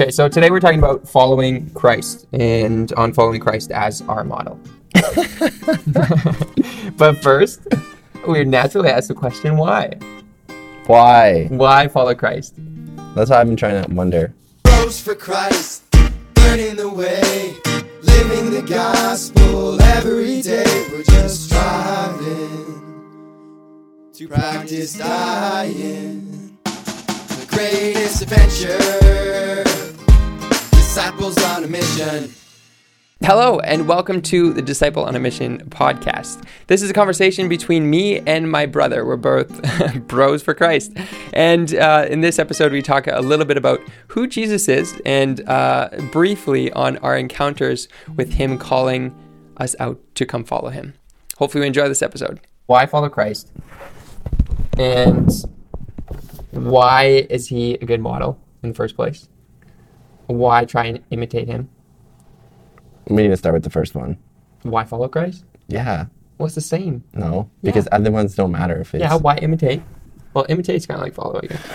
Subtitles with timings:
[0.00, 4.56] Okay, so today we're talking about following Christ and on following Christ as our model.
[6.96, 7.66] but first,
[8.24, 9.98] we naturally ask the question why?
[10.86, 11.46] Why?
[11.46, 12.54] Why follow Christ?
[13.16, 14.32] That's what I've been trying to wonder.
[14.68, 15.82] Rose for Christ,
[16.36, 17.56] learning the way,
[18.02, 20.86] living the gospel every day.
[20.92, 23.00] We're just striving
[24.12, 26.56] to practice dying.
[26.62, 29.57] The greatest adventure,
[30.98, 32.34] disciples on a mission.
[33.20, 36.42] Hello, and welcome to the Disciple on a Mission podcast.
[36.66, 39.04] This is a conversation between me and my brother.
[39.04, 40.92] We're both bros for Christ.
[41.32, 43.78] And uh, in this episode, we talk a little bit about
[44.08, 49.14] who Jesus is and uh, briefly on our encounters with him calling
[49.58, 50.94] us out to come follow him.
[51.36, 52.40] Hopefully, you enjoy this episode.
[52.66, 53.52] Why follow Christ?
[54.76, 55.30] And
[56.50, 59.28] why is he a good model in the first place?
[60.28, 61.68] Why try and imitate him?
[63.08, 64.18] We need to start with the first one.
[64.62, 65.44] Why follow Christ?
[65.66, 66.06] Yeah.
[66.38, 67.02] Well, it's the same.
[67.14, 69.02] No, because other ones don't matter if it's.
[69.02, 69.82] Yeah, why imitate?
[70.34, 71.66] Well, imitate's kind of like follow, I guess.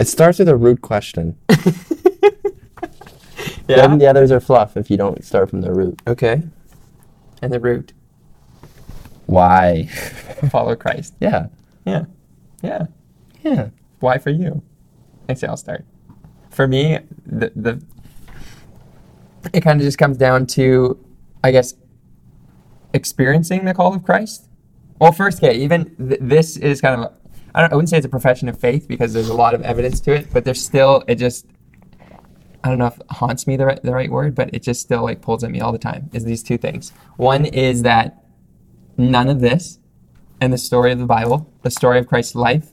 [0.00, 1.36] It starts with a rude question.
[3.66, 6.00] Then the others are fluff if you don't start from the root.
[6.06, 6.42] Okay.
[7.40, 7.92] And the root,
[9.26, 9.86] Why?
[10.50, 11.14] follow Christ.
[11.20, 11.46] yeah.
[11.86, 12.04] Yeah.
[12.62, 12.86] Yeah.
[13.42, 13.68] Yeah.
[14.00, 14.62] Why for you?
[15.28, 15.84] Actually, I'll start.
[16.52, 17.82] For me, the the
[19.52, 21.04] it kind of just comes down to,
[21.42, 21.74] I guess,
[22.92, 24.48] experiencing the call of Christ.
[25.00, 27.12] Well, first, okay, even th- this is kind of,
[27.54, 29.62] I don't, I wouldn't say it's a profession of faith because there's a lot of
[29.62, 31.46] evidence to it, but there's still, it just,
[32.62, 35.02] I don't know if haunts me the right, the right word, but it just still
[35.02, 36.08] like pulls at me all the time.
[36.12, 36.92] Is these two things.
[37.16, 38.24] One is that
[38.96, 39.80] none of this,
[40.40, 42.70] and the story of the Bible, the story of Christ's life,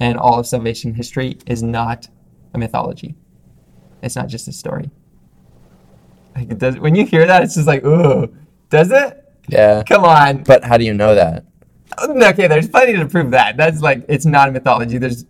[0.00, 2.08] and all of salvation history is not
[2.54, 3.14] a mythology.
[4.02, 4.90] It's not just a story.
[6.34, 8.34] Like it does, when you hear that, it's just like, ooh,
[8.70, 9.16] does it?
[9.48, 9.82] Yeah.
[9.82, 10.42] Come on.
[10.44, 11.44] But how do you know that?
[12.00, 13.56] Okay, there's plenty to prove that.
[13.56, 14.98] That's like, it's not a mythology.
[14.98, 15.24] There's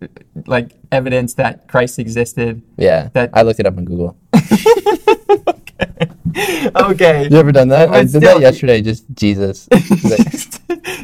[0.45, 2.61] like evidence that Christ existed.
[2.77, 3.09] Yeah.
[3.13, 4.17] That- I looked it up on Google.
[4.35, 6.11] Okay.
[6.75, 7.27] okay.
[7.29, 7.89] You ever done that?
[7.89, 8.81] I did still- that yesterday.
[8.81, 9.67] Just Jesus.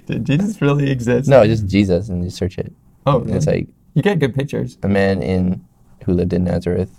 [0.08, 1.28] Did Jesus really exist?
[1.28, 2.72] no, just Jesus, and you search it.
[3.06, 4.78] Oh, And It's like you get good pictures.
[4.84, 5.66] a man in
[6.08, 6.90] who lived in Nazareth,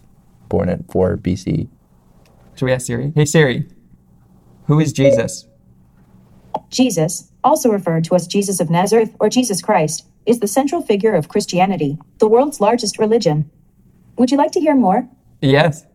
[0.49, 1.67] born at 4 BC.
[2.55, 3.13] Should we ask Siri?
[3.17, 3.67] Hey Siri,
[4.67, 5.47] who is Jesus?
[6.71, 11.15] Jesus, also referred to as Jesus of Nazareth or Jesus Christ, is the central figure
[11.15, 13.51] of Christianity, the world's largest religion.
[14.17, 15.09] Would you like to hear more?
[15.41, 15.87] Yes.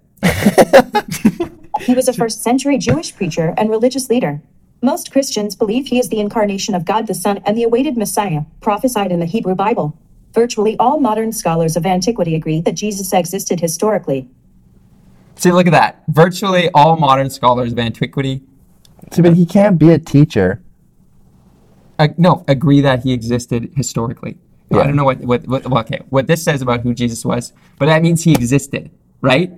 [1.81, 4.41] He was a first century Jewish preacher and religious leader.
[4.81, 8.41] Most Christians believe he is the incarnation of God the Son and the awaited Messiah,
[8.61, 9.97] prophesied in the Hebrew Bible.
[10.33, 14.29] Virtually all modern scholars of antiquity agree that Jesus existed historically.
[15.35, 16.03] See, look at that.
[16.07, 18.41] Virtually all modern scholars of antiquity
[19.11, 20.61] So, but he can't be a teacher.
[21.99, 24.37] uh, no agree that he existed historically.
[24.71, 27.53] I don't know what, what, what well, okay what this says about who Jesus was,
[27.77, 28.89] but that means he existed,
[29.21, 29.51] right?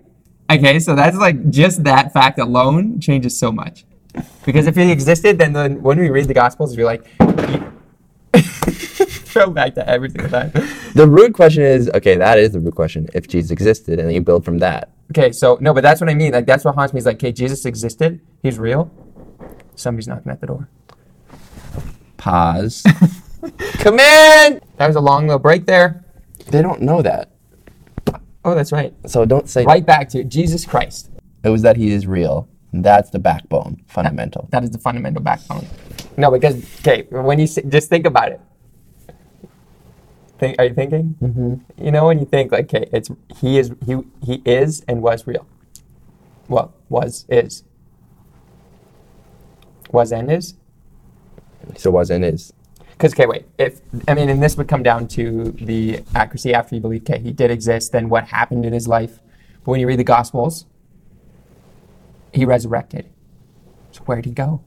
[0.51, 3.85] Okay, so that's like just that fact alone changes so much.
[4.45, 7.05] Because if he existed, then, then when we read the Gospels, we're like,
[9.35, 10.51] throw back to every single time.
[10.95, 13.07] The rude question is okay, that is the rude question.
[13.13, 14.91] If Jesus existed, and then you build from that.
[15.11, 16.31] Okay, so no, but that's what I mean.
[16.31, 16.99] Like that's what haunts me.
[16.99, 18.21] Is like, okay, Jesus existed.
[18.41, 18.89] He's real.
[19.75, 20.69] Somebody's knocking at the door.
[22.17, 22.83] Pause.
[23.83, 24.61] Come in.
[24.77, 26.05] That was a long little break there.
[26.47, 27.31] they don't know that.
[28.45, 28.93] Oh, that's right.
[29.05, 31.09] So don't say Right back to Jesus Christ.
[31.43, 32.47] it was that he is real.
[32.71, 34.47] That's the backbone, fundamental.
[34.51, 35.65] That is the fundamental backbone.
[36.17, 38.39] No, because okay, when you just think about it.
[40.37, 41.15] Think, are you thinking?
[41.21, 41.83] Mm-hmm.
[41.83, 45.25] You know, when you think like, okay, it's he is he he is and was
[45.25, 45.47] real.
[46.47, 47.63] Well, was is.
[49.91, 50.55] Was and is.
[51.77, 52.53] So was and is.
[52.91, 53.45] Because okay, wait.
[53.57, 57.19] If I mean, and this would come down to the accuracy after you believe, okay,
[57.19, 59.19] he did exist, then what happened in his life.
[59.63, 60.65] But when you read the Gospels,
[62.33, 63.09] he resurrected.
[63.91, 64.61] So where did he go?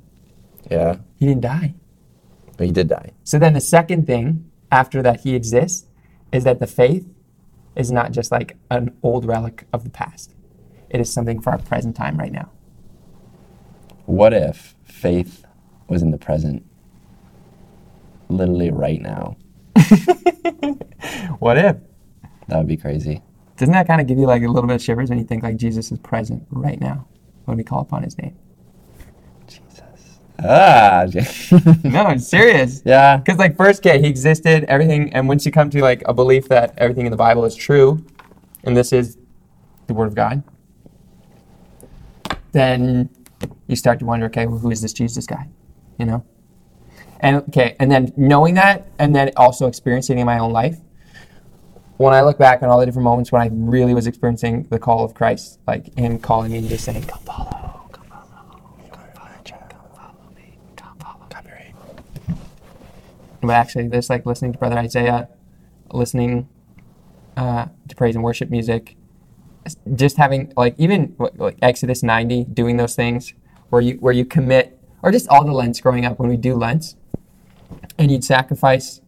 [0.70, 0.96] Yeah.
[1.18, 1.74] He didn't die.
[2.56, 3.12] But he did die.
[3.24, 5.86] So then the second thing after that he exists
[6.32, 7.06] is that the faith
[7.76, 10.34] is not just like an old relic of the past.
[10.90, 12.50] It is something for our present time right now.
[14.06, 15.44] What if faith
[15.88, 16.64] was in the present?
[18.28, 19.36] Literally right now.
[21.38, 21.76] What if?
[22.48, 23.22] That would be crazy.
[23.56, 25.42] Doesn't that kind of give you like a little bit of shivers when you think
[25.42, 27.06] like Jesus is present right now
[27.44, 28.36] when we call upon his name?
[30.40, 31.06] Ah.
[31.84, 32.82] No, I'm serious.
[32.84, 33.16] yeah.
[33.16, 36.48] Because like first, okay, he existed, everything, and once you come to like a belief
[36.48, 38.04] that everything in the Bible is true,
[38.64, 39.18] and this is
[39.86, 40.42] the Word of God,
[42.52, 43.08] then
[43.66, 45.48] you start to wonder, okay, well, who is this Jesus guy?
[45.98, 46.24] You know?
[47.20, 50.78] And okay, and then knowing that, and then also experiencing it in my own life.
[51.96, 54.78] When I look back on all the different moments when I really was experiencing the
[54.78, 58.22] call of Christ, like Him calling me and just saying, come follow, come follow,
[58.86, 61.72] come follow me, come follow, come here."
[63.40, 65.28] But actually, this like listening to Brother Isaiah,
[65.92, 66.48] listening
[67.36, 68.96] uh, to praise and worship music,
[69.94, 73.34] just having like even like Exodus 90, doing those things
[73.70, 76.54] where you where you commit, or just all the Lents growing up when we do
[76.54, 76.96] Lents,
[77.98, 79.00] and you'd sacrifice,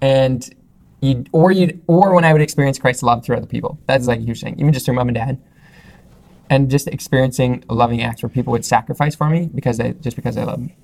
[0.00, 0.54] and
[1.00, 3.78] you or you or when I would experience Christ's love through other people.
[3.86, 5.38] That's like a huge thing, even just through mom and dad,
[6.48, 10.34] and just experiencing loving acts where people would sacrifice for me because they just because
[10.36, 10.76] they love me.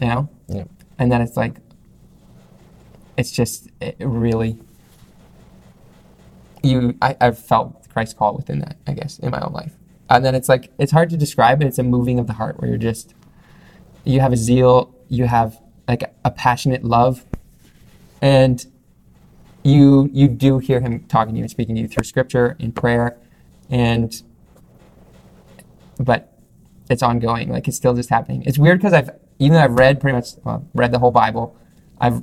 [0.00, 0.64] You know, Yeah.
[0.98, 1.56] and then it's like
[3.16, 4.58] it's just it really
[6.62, 9.74] you I, i've felt christ's call within that i guess in my own life.
[10.10, 12.58] And then it's like it's hard to describe but it's a moving of the heart
[12.60, 13.14] where you're just
[14.04, 17.24] you have a zeal you have like a passionate love
[18.22, 18.64] and
[19.64, 22.72] you you do hear him talking to you and speaking to you through scripture in
[22.72, 23.16] prayer
[23.68, 24.22] and
[25.98, 26.38] but
[26.88, 28.42] it's ongoing like it's still just happening.
[28.46, 31.56] It's weird because i've even though i've read pretty much well, read the whole bible
[32.00, 32.22] i've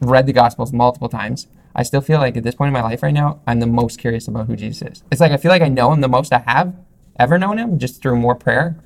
[0.00, 3.02] read the gospels multiple times i still feel like at this point in my life
[3.02, 5.62] right now i'm the most curious about who jesus is it's like i feel like
[5.62, 6.74] i know him the most i have
[7.18, 8.76] ever known him just through more prayer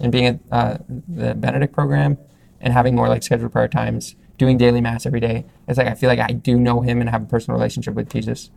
[0.00, 0.78] and being at uh,
[1.08, 2.16] the benedict program
[2.60, 5.94] and having more like scheduled prayer times doing daily mass every day it's like i
[5.94, 8.50] feel like i do know him and have a personal relationship with jesus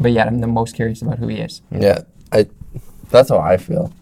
[0.00, 2.00] but yet i'm the most curious about who he is Yeah,
[2.32, 2.46] I.
[3.10, 3.92] That's how I feel,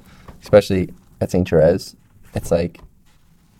[0.42, 1.46] especially at St.
[1.48, 1.96] Therese.
[2.34, 2.80] It's like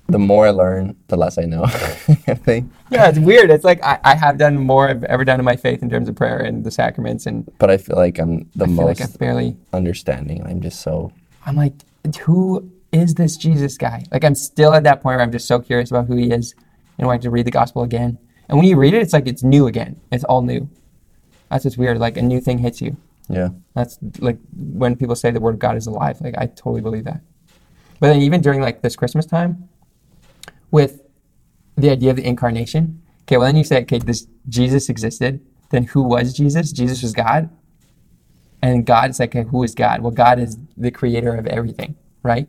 [0.08, 1.64] the more I learn, the less I know.
[1.64, 5.38] I think, yeah it's weird it's like I, I have done more i've ever done
[5.38, 8.18] in my faith in terms of prayer and the sacraments and but I feel like
[8.18, 10.44] I'm the i feel most like barely understanding.
[10.44, 11.12] I'm just so
[11.46, 11.74] I'm like,
[12.20, 14.04] who is this Jesus guy?
[14.12, 16.54] Like, I'm still at that point where I'm just so curious about who he is
[16.98, 18.18] and wanting to read the gospel again.
[18.48, 20.00] And when you read it, it's like it's new again.
[20.12, 20.68] It's all new.
[21.50, 21.98] That's what's weird.
[21.98, 22.96] Like, a new thing hits you.
[23.28, 23.48] yeah.
[23.74, 26.20] That's like when people say the word of God is alive.
[26.20, 27.22] Like, I totally believe that.
[28.02, 29.68] But then, even during like this Christmas time,
[30.72, 31.02] with
[31.76, 35.38] the idea of the incarnation, okay, well, then you say, okay, this Jesus existed.
[35.70, 36.72] Then who was Jesus?
[36.72, 37.48] Jesus was God.
[38.60, 40.00] And God is like, okay, who is God?
[40.00, 41.94] Well, God is the creator of everything,
[42.24, 42.48] right?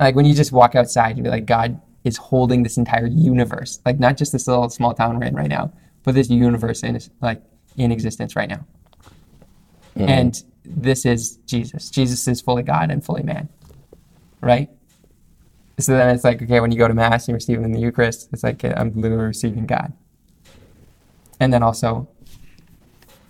[0.00, 3.78] Like when you just walk outside, you'd be like, God is holding this entire universe,
[3.86, 5.72] like not just this little small town we're in right now,
[6.02, 7.40] but this universe in like
[7.76, 8.66] in existence right now.
[9.96, 10.08] Mm-hmm.
[10.08, 11.90] And this is Jesus.
[11.90, 13.48] Jesus is fully God and fully man,
[14.42, 14.68] right?
[15.78, 17.80] So then it's like, okay, when you go to Mass and receive it in the
[17.80, 19.92] Eucharist, it's like I'm literally receiving God.
[21.40, 22.08] And then also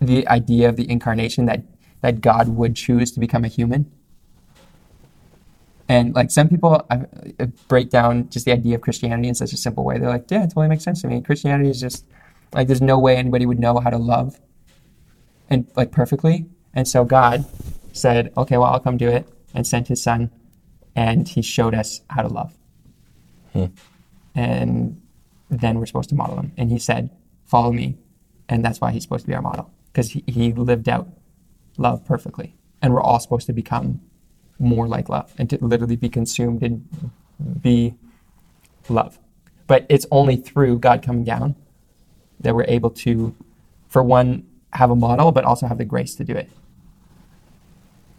[0.00, 1.62] the idea of the incarnation that
[2.00, 3.90] that God would choose to become a human.
[5.88, 6.84] And like some people
[7.68, 9.98] break down just the idea of Christianity in such a simple way.
[9.98, 11.20] They're like, yeah, it totally makes sense to me.
[11.20, 12.04] Christianity is just
[12.52, 14.40] like there's no way anybody would know how to love
[15.48, 16.46] and like perfectly.
[16.74, 17.44] And so God
[17.92, 20.30] said, okay, well, I'll come do it and sent his son
[20.94, 22.54] and he showed us how to love.
[23.52, 23.66] Hmm.
[24.34, 25.00] And
[25.50, 26.52] then we're supposed to model him.
[26.56, 27.10] And he said,
[27.44, 27.96] follow me.
[28.48, 31.08] And that's why he's supposed to be our model because he, he lived out
[31.76, 32.54] love perfectly.
[32.80, 34.00] And we're all supposed to become
[34.58, 36.86] more like love and to literally be consumed and
[37.60, 37.94] be
[38.88, 39.18] love.
[39.66, 41.56] But it's only through God coming down
[42.40, 43.34] that we're able to,
[43.88, 46.50] for one, have a model, but also have the grace to do it.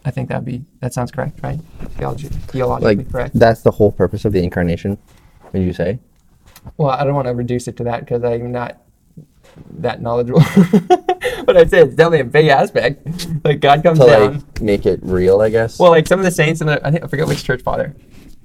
[0.04, 1.58] I think that'd be that sounds correct, right?
[1.96, 3.38] Theology, theologically Like correct.
[3.38, 4.98] that's the whole purpose of the incarnation.
[5.52, 5.98] Would you say?
[6.76, 8.80] Well, I don't want to reduce it to that because I'm not
[9.78, 10.40] that knowledgeable.
[11.46, 13.06] but I'd say it's definitely a big aspect.
[13.44, 14.32] Like God comes To down.
[14.34, 15.78] like make it real, I guess.
[15.78, 17.94] Well, like some of the saints, in the, I think I forget which church father.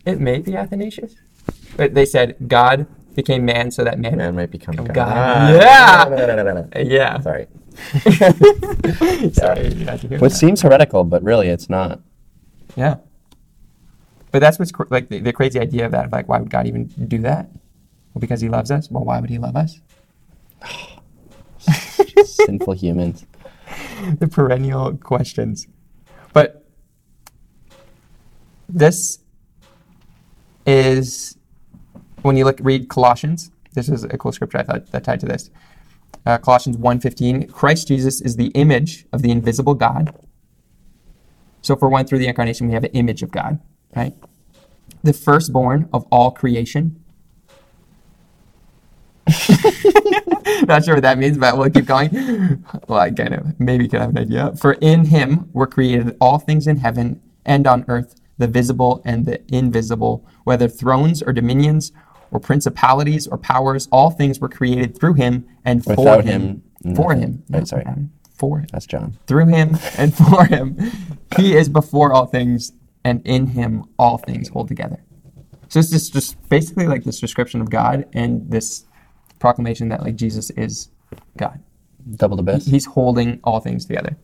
[0.05, 1.15] It may be Athanasius,
[1.75, 4.17] but they said God became man so that man.
[4.17, 4.93] man might become God.
[4.93, 5.07] God.
[5.17, 6.09] Ah, Yeah.
[6.09, 6.81] no, no, no, no, no, no.
[6.81, 7.19] Yeah.
[7.21, 7.47] Sorry.
[9.33, 10.37] Sorry, you had to hear Which that.
[10.37, 12.01] seems heretical, but really it's not.
[12.75, 12.97] Yeah.
[14.31, 16.05] But that's what's cr- like the, the crazy idea of that.
[16.05, 17.49] Of like, why would God even do that?
[18.13, 18.89] Well, because He loves us.
[18.91, 19.79] Well, why would He love us?
[22.25, 23.25] Sinful humans.
[24.19, 25.67] the perennial questions.
[26.33, 26.65] But
[28.67, 29.19] this
[30.65, 31.37] is
[32.21, 33.51] when you look read Colossians.
[33.73, 35.49] This is a cool scripture I thought that tied to this.
[36.25, 40.15] Uh, Colossians 1.15, Christ Jesus is the image of the invisible God.
[41.61, 43.59] So for one, through the incarnation, we have an image of God,
[43.95, 44.13] right?
[45.03, 47.03] The firstborn of all creation.
[50.67, 52.63] Not sure what that means, but we'll keep going.
[52.87, 54.55] Well, I kind of maybe could have an idea.
[54.55, 59.25] For in him were created all things in heaven and on earth, the visible and
[59.25, 61.91] the invisible, whether thrones or dominions
[62.31, 66.63] or principalities or powers, all things were created through him and for Without him.
[66.83, 67.21] him, For nothing.
[67.33, 67.43] him.
[67.49, 67.85] Right, sorry.
[67.85, 68.67] Um, for him.
[68.71, 69.17] That's John.
[69.27, 70.77] Through him and for him.
[71.37, 72.71] He is before all things,
[73.03, 75.01] and in him all things hold together.
[75.69, 78.85] So it's just, just basically like this description of God and this
[79.39, 80.89] proclamation that like Jesus is
[81.37, 81.61] God.
[82.15, 82.67] Double the best.
[82.69, 84.17] He's holding all things together.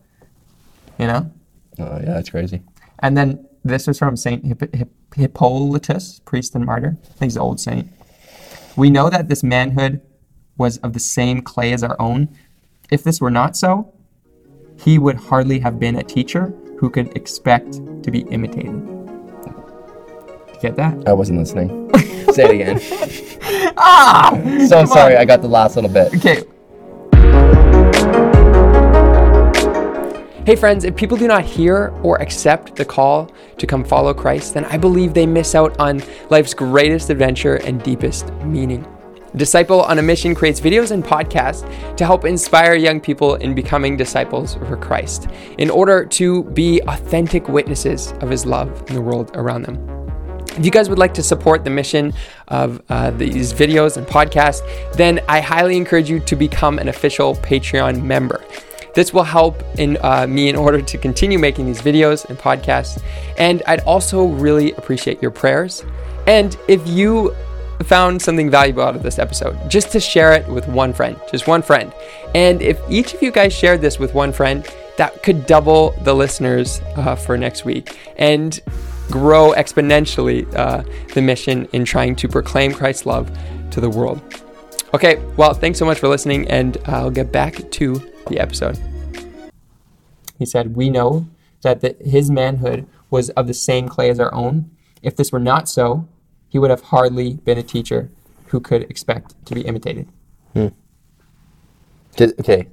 [0.98, 1.30] You know?
[1.78, 2.62] Oh yeah, that's crazy.
[3.00, 6.96] And then this was from Saint Hipp- Hipp- Hippolytus, priest and martyr.
[7.02, 7.88] I think he's an old saint.
[8.76, 10.02] We know that this manhood
[10.58, 12.28] was of the same clay as our own.
[12.90, 13.92] If this were not so,
[14.78, 18.74] he would hardly have been a teacher who could expect to be imitated.
[18.74, 21.08] You get that?
[21.08, 21.90] I wasn't listening.
[22.32, 22.80] Say it again.
[23.78, 24.30] Ah!
[24.68, 25.20] So sorry, on.
[25.20, 26.14] I got the last little bit.
[26.14, 26.42] Okay.
[30.46, 34.54] Hey friends, if people do not hear or accept the call to come follow Christ,
[34.54, 36.00] then I believe they miss out on
[36.30, 38.86] life's greatest adventure and deepest meaning.
[39.34, 43.96] Disciple on a Mission creates videos and podcasts to help inspire young people in becoming
[43.96, 45.26] disciples for Christ
[45.58, 49.76] in order to be authentic witnesses of his love in the world around them.
[50.56, 52.12] If you guys would like to support the mission
[52.46, 54.62] of uh, these videos and podcasts,
[54.92, 58.44] then I highly encourage you to become an official Patreon member.
[58.96, 63.00] This will help in uh, me in order to continue making these videos and podcasts.
[63.36, 65.84] And I'd also really appreciate your prayers.
[66.26, 67.36] And if you
[67.84, 71.46] found something valuable out of this episode, just to share it with one friend, just
[71.46, 71.92] one friend.
[72.34, 76.14] And if each of you guys shared this with one friend, that could double the
[76.14, 78.58] listeners uh, for next week and
[79.10, 83.30] grow exponentially uh, the mission in trying to proclaim Christ's love
[83.72, 84.22] to the world.
[84.94, 88.78] Okay, well, thanks so much for listening, and I'll get back to the episode.
[90.38, 91.28] He said, We know
[91.62, 94.70] that the, his manhood was of the same clay as our own.
[95.02, 96.08] If this were not so,
[96.48, 98.10] he would have hardly been a teacher
[98.46, 100.08] who could expect to be imitated.
[100.52, 100.68] Hmm.
[102.16, 102.68] Just, okay,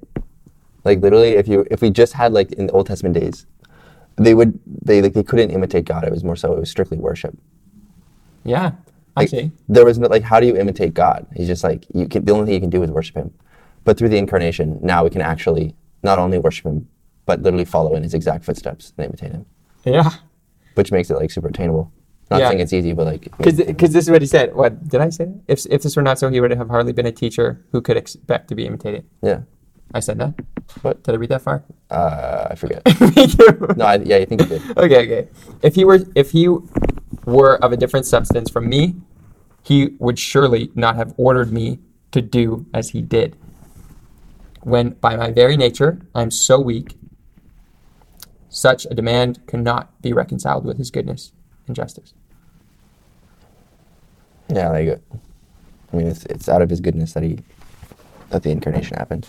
[0.85, 3.45] like literally, if you if we just had like in the Old Testament days,
[4.15, 6.03] they would they like they couldn't imitate God.
[6.03, 7.37] It was more so it was strictly worship.
[8.43, 8.73] Yeah,
[9.15, 9.51] I Like, see.
[9.69, 11.25] There was no like how do you imitate God?
[11.35, 12.25] He's just like you can.
[12.25, 13.31] The only thing you can do is worship Him.
[13.83, 16.87] But through the incarnation, now we can actually not only worship Him,
[17.25, 19.45] but literally follow in His exact footsteps and imitate Him,
[19.85, 20.09] Yeah.
[20.75, 21.91] which makes it like super attainable.
[22.31, 22.47] Not Yeah.
[22.49, 24.55] saying it's easy, but like Because this is what he said.
[24.55, 25.27] What did I say?
[25.47, 27.97] If, if this were not so, he would have hardly been a teacher who could
[27.97, 29.05] expect to be imitated.
[29.21, 29.41] yeah.
[29.95, 30.33] I said that.
[30.81, 31.03] What?
[31.03, 31.63] Did I read that far?
[31.91, 32.81] Uh, I forget.
[33.15, 33.67] Me too.
[33.77, 34.61] no, I, yeah, I think you did.
[34.77, 35.27] okay, okay.
[35.61, 36.47] If he were if he
[37.25, 38.95] were of a different substance from me,
[39.63, 41.79] he would surely not have ordered me
[42.11, 43.35] to do as he did.
[44.61, 46.97] When by my very nature I am so weak,
[48.49, 51.31] such a demand cannot be reconciled with his goodness
[51.67, 52.13] and justice.
[54.49, 55.19] Yeah, there you go.
[55.91, 57.39] I mean, it's it's out of His goodness that He
[58.29, 59.27] that the incarnation happened.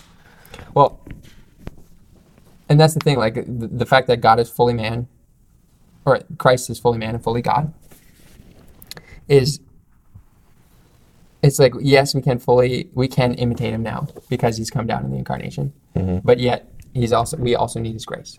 [0.75, 1.01] Well,
[2.69, 5.09] and that's the thing, like the, the fact that God is fully man,
[6.05, 7.73] or Christ is fully man and fully God,
[9.29, 9.61] is
[11.43, 15.05] it's like yes, we can fully we can imitate him now because he's come down
[15.05, 16.19] in the incarnation, mm-hmm.
[16.25, 18.39] but yet he's also we also need his grace.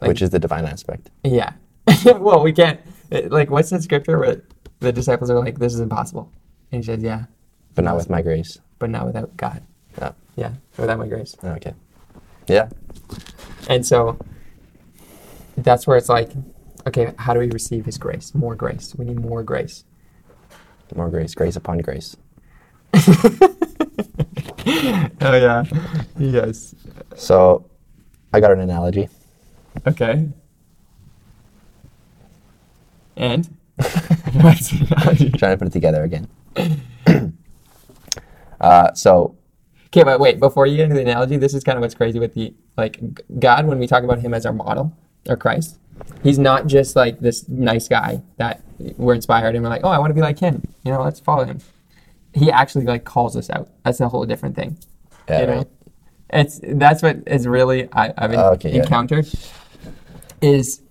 [0.00, 1.10] Like- which is the divine aspect.
[1.22, 1.52] Yeah.
[2.04, 2.80] well, we can't.
[3.10, 4.42] Like, what's that scripture where
[4.80, 6.32] the disciples are like, "This is impossible,"
[6.72, 7.24] and he says, "Yeah,
[7.74, 8.58] But not with my grace.
[8.78, 9.62] but not without God.
[10.00, 10.14] No.
[10.36, 11.74] Yeah, without my grace." Oh, okay.
[12.48, 12.68] Yeah.
[13.68, 14.18] And so
[15.56, 16.30] that's where it's like,
[16.86, 18.34] okay, how do we receive His grace?
[18.34, 18.94] More grace.
[18.96, 19.84] We need more grace.
[20.94, 22.16] More grace, grace upon grace.
[25.20, 25.64] Oh yeah.
[26.18, 26.74] Yes.
[27.16, 27.64] So,
[28.32, 29.08] I got an analogy.
[29.86, 30.28] Okay.
[33.16, 33.48] And
[34.34, 35.30] what's analogy?
[35.30, 36.28] Trying to put it together again.
[38.60, 39.36] uh, so,
[39.86, 42.18] Okay, but wait, before you get into the analogy, this is kind of what's crazy
[42.18, 43.00] with the like
[43.38, 44.92] God when we talk about him as our model
[45.28, 45.78] or Christ.
[46.24, 48.63] He's not just like this nice guy that
[48.96, 50.62] we're inspired and we're like, oh, I want to be like him.
[50.84, 51.58] You know, let's follow him.
[52.32, 53.68] He actually like calls us out.
[53.84, 54.78] That's a whole different thing.
[55.28, 55.66] yeah, you know, right.
[56.30, 58.82] it's that's what is really I, Oh, okay, yeah.
[58.82, 59.26] encountered
[60.40, 60.82] is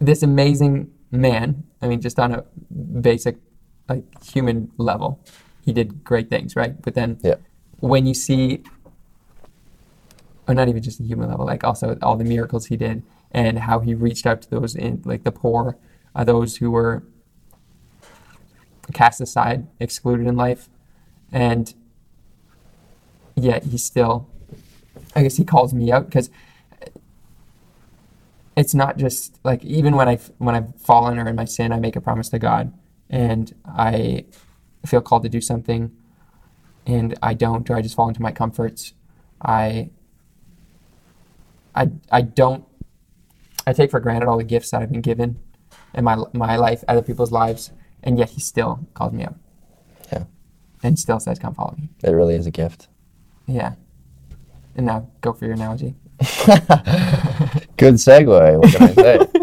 [0.00, 1.64] this amazing man.
[1.80, 2.44] I mean, just on a
[3.00, 3.36] basic
[3.88, 5.20] like human level,
[5.64, 6.80] he did great things, right?
[6.80, 7.34] But then Yeah.
[7.80, 8.62] when you see,
[10.48, 13.02] or not even just a human level, like also all the miracles he did
[13.32, 15.76] and how he reached out to those in like the poor,
[16.14, 17.02] uh, those who were
[18.92, 20.68] cast aside, excluded in life,
[21.30, 21.74] and
[23.34, 24.28] yet he still,
[25.16, 26.30] I guess he calls me out because
[28.56, 31.78] it's not just like even when I when I've fallen or in my sin, I
[31.78, 32.72] make a promise to God,
[33.08, 34.26] and I
[34.84, 35.90] feel called to do something,
[36.86, 38.92] and I don't, or I just fall into my comforts.
[39.40, 39.90] I
[41.74, 42.64] I I don't.
[43.66, 45.38] I take for granted all the gifts that I've been given
[45.94, 47.72] in my my life, other people's lives,
[48.02, 49.36] and yet he still calls me up.
[50.12, 50.24] Yeah.
[50.82, 52.88] and still says, "Come follow me." It really is a gift.
[53.46, 53.74] Yeah.
[54.76, 55.94] And now go for your analogy.
[57.76, 58.58] Good segue.
[58.60, 59.26] What can I say?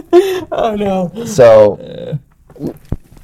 [0.52, 1.26] Oh no.
[1.26, 2.20] So,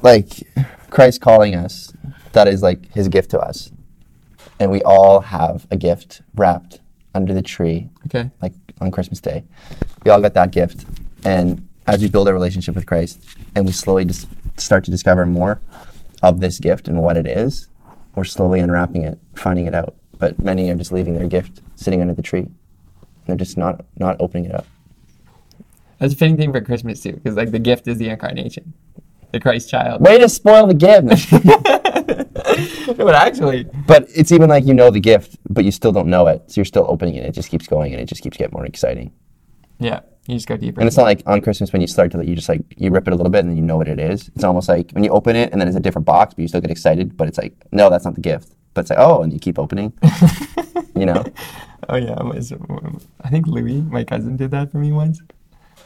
[0.04, 0.44] like,
[0.92, 1.92] Christ calling us,
[2.34, 3.72] that is like his gift to us.
[4.60, 6.80] And we all have a gift wrapped
[7.16, 8.30] under the tree, Okay.
[8.42, 9.44] like on Christmas Day.
[10.06, 10.86] We all got that gift.
[11.26, 13.24] And as we build our relationship with Christ
[13.56, 14.28] and we slowly just
[14.58, 15.62] start to discover more
[16.24, 17.68] of this gift and what it is,
[18.16, 19.96] we're slowly unwrapping it, finding it out.
[20.18, 22.48] But many are just leaving their gift sitting under the tree.
[23.28, 24.66] They're just not not opening it up.
[26.00, 28.74] That's a fitting thing for Christmas too, because like the gift is the incarnation,
[29.32, 30.02] the Christ child.
[30.02, 31.32] Way to spoil the gift.
[32.98, 36.28] but actually, But it's even like you know the gift, but you still don't know
[36.28, 36.44] it.
[36.52, 37.26] So you're still opening it.
[37.26, 39.12] It just keeps going and it just keeps getting more exciting.
[39.80, 40.82] yeah, you just go deeper.
[40.82, 43.08] And it's not like on Christmas when you start to, you just like, you rip
[43.08, 44.30] it a little bit and then you know what it is.
[44.36, 46.48] It's almost like when you open it and then it's a different box, but you
[46.48, 48.50] still get excited, but it's like, no, that's not the gift.
[48.74, 49.94] But it's like, oh, and you keep opening.
[50.96, 51.24] you know?
[51.90, 52.16] oh yeah,
[53.24, 55.22] I think Louis, my cousin, did that for me once.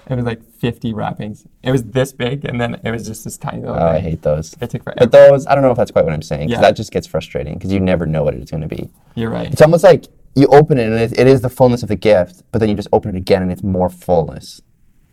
[0.10, 1.46] It was like 50 wrappings.
[1.62, 4.24] It was this big, and then it was just this tiny little Oh, I hate
[4.24, 4.56] those.
[4.60, 4.98] It took forever.
[5.02, 6.62] But those, I don't know if that's quite what I'm saying, Yeah.
[6.62, 8.90] that just gets frustrating because you never know what it's going to be.
[9.14, 9.52] You're right.
[9.52, 10.06] It's almost like
[10.36, 12.76] you open it and it, it is the fullness of the gift, but then you
[12.76, 14.62] just open it again and it's more fullness.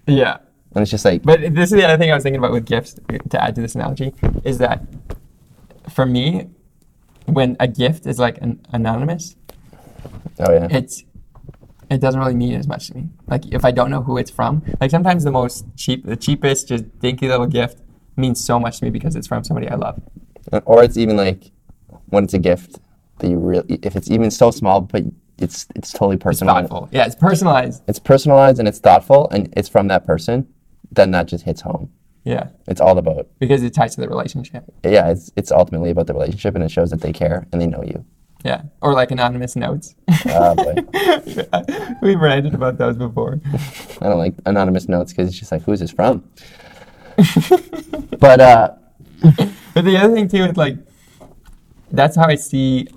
[0.06, 0.38] Yeah.
[0.74, 2.66] And it's just like, But this is the other thing I was thinking about with
[2.66, 2.94] gifts,
[3.30, 4.82] to add to this analogy, is that
[5.88, 6.48] for me,
[7.26, 9.36] when a gift is like an anonymous,
[10.38, 10.68] oh yeah.
[10.70, 11.04] it's
[11.88, 13.08] it doesn't really mean as much to me.
[13.26, 16.68] Like if I don't know who it's from, like sometimes the most cheap, the cheapest,
[16.68, 17.78] just dinky little gift
[18.16, 20.00] means so much to me because it's from somebody I love.
[20.64, 21.50] or it's even like
[22.06, 22.78] when it's a gift
[23.18, 25.02] that you really if it's even so small but
[25.38, 26.88] it's it's totally It's personal thoughtful.
[26.92, 27.82] Yeah, it's personalized.
[27.88, 30.46] it's personalized and it's thoughtful and it's from that person
[30.92, 31.90] then that just hits home
[32.24, 34.64] Yeah, it's all about because it ties to the relationship.
[34.84, 37.66] yeah it's it's ultimately about the relationship and it shows that they care and they
[37.66, 38.04] know you
[38.44, 39.94] Yeah, or like anonymous notes.
[40.28, 40.74] oh boy
[42.02, 43.40] We've ranted about those before.
[44.02, 46.22] i don't like anonymous notes because it's just like who's this from
[48.18, 48.70] but uh
[49.74, 50.76] But the other thing too is like,
[51.90, 52.88] that's how I see.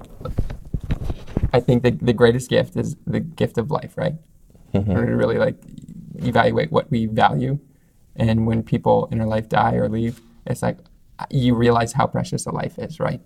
[1.54, 4.16] I think the the greatest gift is the gift of life, right?
[4.74, 4.92] Mm-hmm.
[4.92, 5.58] Or to really like
[6.16, 7.60] evaluate what we value,
[8.16, 10.78] and when people in our life die or leave, it's like
[11.30, 13.22] you realize how precious a life is, right?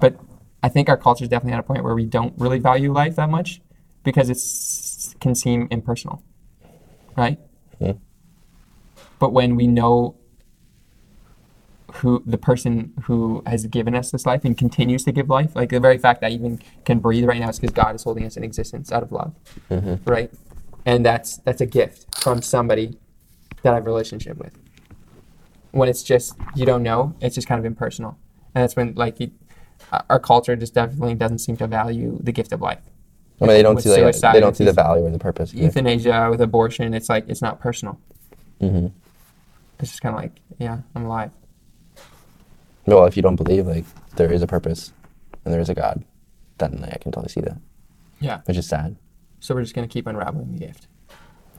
[0.00, 0.18] But
[0.62, 3.16] I think our culture is definitely at a point where we don't really value life
[3.16, 3.60] that much
[4.02, 6.22] because it can seem impersonal,
[7.16, 7.38] right?
[7.80, 7.98] Mm-hmm.
[9.18, 10.17] But when we know
[11.94, 15.70] who the person who has given us this life and continues to give life, like
[15.70, 18.24] the very fact that I even can breathe right now is because God is holding
[18.24, 19.34] us in existence out of love,
[20.04, 20.30] right?
[20.84, 22.98] And that's that's a gift from somebody
[23.62, 24.56] that I have a relationship with.
[25.70, 28.18] When it's just you don't know, it's just kind of impersonal,
[28.54, 29.32] and that's when like it,
[30.10, 32.80] our culture just definitely doesn't seem to value the gift of life.
[33.40, 35.54] I mean, they don't With see like, they don't see the value or the purpose
[35.54, 36.92] euthanasia with abortion.
[36.92, 37.98] It's like it's not personal.
[38.60, 38.92] Mhm.
[39.78, 41.30] It's just kind of like yeah, I'm alive.
[42.88, 43.84] Well if you don't believe like
[44.16, 44.92] there is a purpose
[45.44, 46.02] and there is a god
[46.58, 47.56] then i can totally see that
[48.20, 48.40] Yeah.
[48.46, 48.96] which is sad
[49.40, 50.88] So we're just gonna keep unraveling the gift.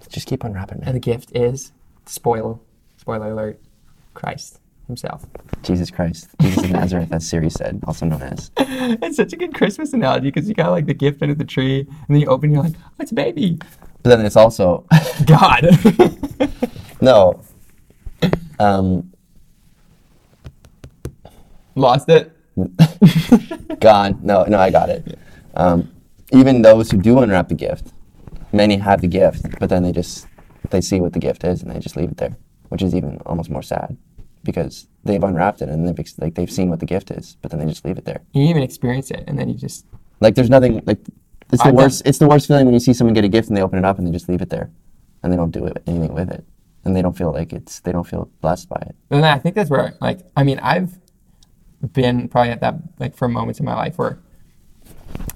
[0.09, 1.71] just keep unwrapping And the gift is,
[2.05, 2.55] spoiler,
[2.97, 3.59] spoiler alert,
[4.13, 5.23] Christ himself.
[5.61, 9.53] jesus christ jesus of nazareth as siri said also known as it's such a good
[9.53, 12.51] Christmas analogy because you got like the gift under the tree, and then you open,
[12.51, 13.59] you're like, oh, it's a baby.
[14.01, 14.85] But then it's also
[15.25, 15.67] God.
[17.01, 17.39] no.
[18.59, 19.11] Um,
[21.75, 22.31] Lost it.
[23.79, 24.19] gone.
[24.21, 25.17] No, no, I got it.
[25.55, 25.91] Um,
[26.31, 27.91] even those who do unwrap the gift,
[28.51, 30.27] many have the gift, but then they just
[30.69, 32.37] they see what the gift is and they just leave it there,
[32.69, 33.97] which is even almost more sad
[34.43, 37.59] because they've unwrapped it and they've like they've seen what the gift is, but then
[37.59, 38.21] they just leave it there.
[38.33, 39.85] You even experience it, and then you just
[40.19, 40.99] Like there's nothing like
[41.51, 42.03] it's the I worst.
[42.05, 43.85] It's the worst feeling when you see someone get a gift and they open it
[43.85, 44.69] up and they just leave it there,
[45.23, 46.45] and they don't do it, anything with it,
[46.85, 48.95] and they don't feel like it's they don't feel blessed by it.
[49.09, 50.99] And I think that's where, like, I mean, I've
[51.93, 54.19] been probably at that, like, for moments in my life where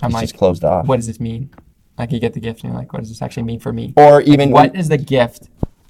[0.02, 0.86] I'm It's like, just closed off.
[0.88, 1.50] what does this mean?
[1.98, 3.94] Like, you get the gift and you're like, what does this actually mean for me?
[3.98, 5.50] Or even when- What is the gift?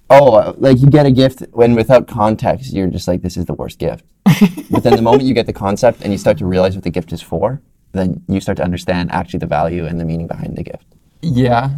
[0.09, 3.45] oh, uh, like you get a gift when without context, you're just like, this is
[3.45, 4.05] the worst gift.
[4.69, 6.89] but then the moment you get the concept and you start to realize what the
[6.91, 7.61] gift is for,
[7.93, 10.85] then you start to understand actually the value and the meaning behind the gift.
[11.21, 11.69] Yeah.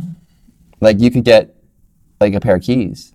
[0.82, 1.56] Like you could get
[2.20, 3.14] like a pair of keys,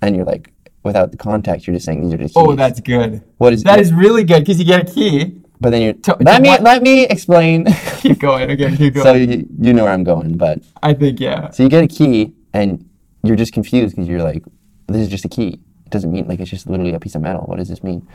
[0.00, 0.52] and you're like,
[0.86, 2.52] without the context, you're just saying these are just oh, keys.
[2.52, 3.22] Oh, that's good.
[3.38, 3.78] What is- that?
[3.78, 5.40] Is really good because you get a key.
[5.60, 7.66] But then you're To- let to me what- let me explain.
[7.98, 8.50] Keep going.
[8.50, 9.04] Okay, keep going.
[9.04, 11.50] so you, you know where I'm going, but I think yeah.
[11.50, 12.88] so you get a key and
[13.22, 14.44] you're just confused because you're like,
[14.86, 15.58] this is just a key.
[15.86, 17.42] It doesn't mean like it's just literally a piece of metal.
[17.46, 18.06] What does this mean?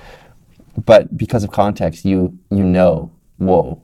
[0.85, 3.81] But because of context, you you know, whoa,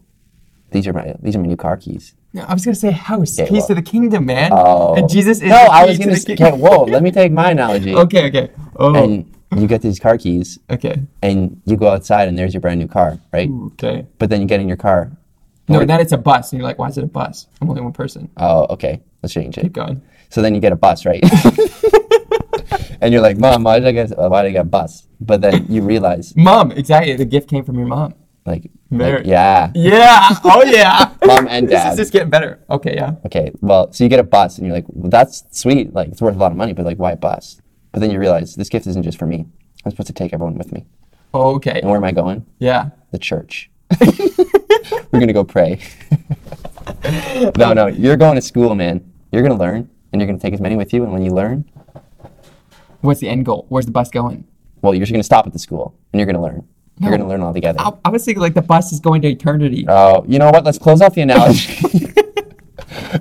[0.71, 2.13] these are my these are my new car keys.
[2.33, 4.51] No, I was gonna say house, Okay, keys well- to the kingdom, man.
[4.53, 4.95] Oh.
[4.95, 6.59] And Jesus is no, I was gonna say, kingdom.
[6.59, 6.83] whoa.
[6.83, 7.95] Let me take my analogy.
[7.95, 8.51] Okay, okay.
[8.75, 12.61] Oh, And you get these car keys, okay, and you go outside, and there's your
[12.61, 13.49] brand new car, right?
[13.73, 14.05] okay.
[14.19, 15.11] But then you get in your car.
[15.69, 17.47] No, then it's a bus, and you're like, why is it a bus?
[17.61, 18.29] I'm only one person.
[18.37, 19.01] Oh, okay.
[19.21, 19.63] Let's change it.
[19.63, 20.01] Keep going.
[20.29, 21.21] So then you get a bus, right?
[23.01, 25.07] and you're like, Mom, why did I get why did I get a bus?
[25.19, 27.15] But then you realize, Mom, exactly.
[27.15, 28.13] The gift came from your mom.
[28.47, 30.29] Like, like, yeah, Yeah.
[30.43, 31.11] Oh yeah.
[31.25, 31.87] Mom and dad.
[31.87, 32.63] This is just getting better.
[32.69, 33.15] Okay, yeah.
[33.25, 33.51] okay.
[33.61, 35.93] Well, so you get a bus, and you're like, well, that's sweet.
[35.93, 37.61] Like, it's worth a lot of money, but like, why a bus?
[37.91, 39.45] But then you realize this gift isn't just for me.
[39.85, 40.85] I'm supposed to take everyone with me.
[41.33, 41.81] Okay.
[41.81, 42.45] And where am I going?
[42.59, 42.89] Yeah.
[43.11, 43.69] The church.
[45.11, 45.79] We're gonna go pray.
[47.57, 49.03] no, no, you're going to school, man.
[49.31, 51.03] You're gonna learn, and you're gonna take as many with you.
[51.03, 51.65] And when you learn,
[53.01, 53.65] What's the end goal?
[53.69, 54.45] Where's the bus going?
[54.81, 56.67] well, you're just gonna stop at the school, and you're gonna learn.
[56.99, 57.79] You're gonna learn all together.
[57.79, 59.85] I, I was thinking like the bus is going to eternity.
[59.87, 60.63] Oh, you know what?
[60.63, 62.13] Let's close off the analogy.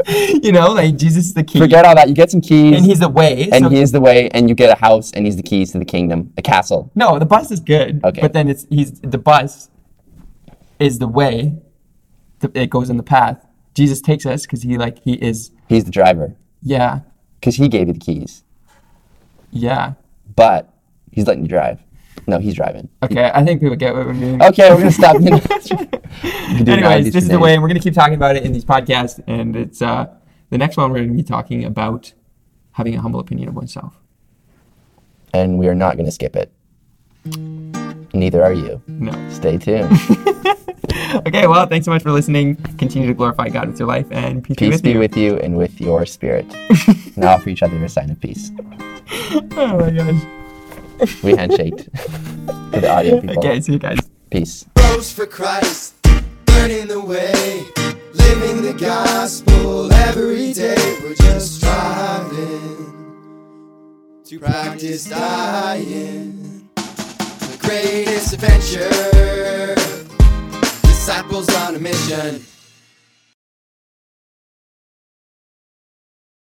[0.42, 2.08] you know, like Jesus is the key, Forget all that.
[2.08, 3.48] You get some keys, and he's the way.
[3.52, 5.72] and so- he is the way, and you get a house, and he's the keys
[5.72, 6.90] to the kingdom, a castle.
[6.94, 8.00] no, the bus is good.
[8.04, 8.20] Okay.
[8.20, 9.68] But then it's he's the bus
[10.78, 11.56] is the way.
[12.54, 13.44] It goes in the path.
[13.74, 15.50] Jesus takes us because he like he is.
[15.68, 17.00] He's the driver Yeah.
[17.40, 18.42] because he gave you the keys,
[19.50, 19.94] Yeah.
[20.34, 20.72] but
[21.12, 21.80] he's letting you drive.
[22.28, 22.88] No, he's driving.
[23.02, 24.42] Okay, I think people get what we're doing.
[24.42, 25.16] Okay, we're gonna stop.
[25.18, 25.76] the analogy.
[26.48, 28.42] You can do Anyways, this is the way, and we're gonna keep talking about it
[28.44, 29.22] in these podcasts.
[29.26, 30.06] And it's uh,
[30.50, 32.12] the next one we're gonna be talking about
[32.72, 33.94] having a humble opinion of oneself.
[35.32, 36.52] and we are not gonna skip it.
[38.14, 38.82] Neither are you.
[38.86, 39.12] No.
[39.30, 39.90] Stay tuned.
[41.26, 42.56] Okay, well, thanks so much for listening.
[42.78, 44.98] Continue to glorify God with your life, and peace, be with be you.
[44.98, 46.46] with you and with your spirit.
[47.16, 48.50] now offer each other a sign of peace.
[48.58, 50.22] Oh my gosh.
[51.22, 53.38] We handshaked to the audio people.
[53.38, 53.98] Okay, see you guys.
[54.30, 54.64] Peace.
[54.78, 55.94] Rose for Christ,
[56.48, 57.64] learning the way,
[58.14, 60.98] living the gospel every day.
[61.02, 63.04] We're just striving
[64.24, 66.68] to practice dying.
[66.74, 69.74] The greatest adventure,
[70.82, 72.44] disciples on a mission.